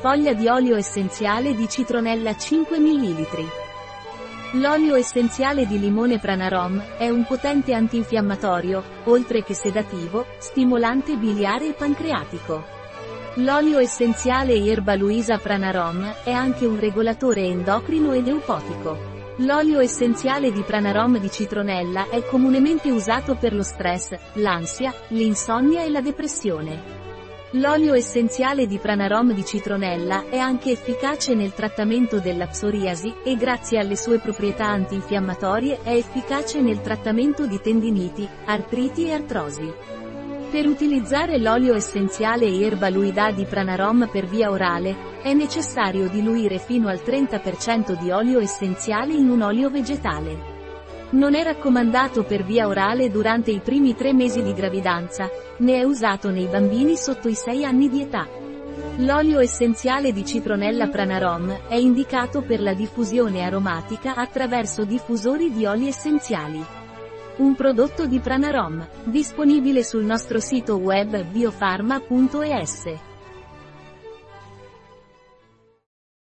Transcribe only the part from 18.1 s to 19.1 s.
ed eupotico.